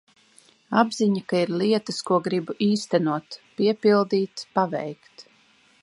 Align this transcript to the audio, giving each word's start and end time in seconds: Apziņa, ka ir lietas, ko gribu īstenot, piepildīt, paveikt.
Apziņa, 0.81 1.19
ka 1.33 1.41
ir 1.47 1.51
lietas, 1.63 1.99
ko 2.09 2.17
gribu 2.29 2.57
īstenot, 2.69 3.39
piepildīt, 3.61 4.47
paveikt. 4.59 5.29